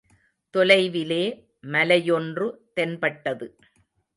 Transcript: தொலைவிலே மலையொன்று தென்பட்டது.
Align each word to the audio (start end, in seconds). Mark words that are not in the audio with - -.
தொலைவிலே 0.53 1.23
மலையொன்று 1.67 2.47
தென்பட்டது. 2.73 3.47